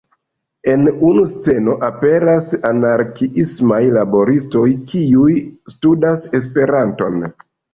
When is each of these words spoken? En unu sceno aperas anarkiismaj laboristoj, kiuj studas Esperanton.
En 0.71 0.85
unu 1.09 1.25
sceno 1.31 1.75
aperas 1.87 2.47
anarkiismaj 2.71 3.83
laboristoj, 3.99 4.65
kiuj 4.95 5.29
studas 5.75 6.27
Esperanton. 6.41 7.25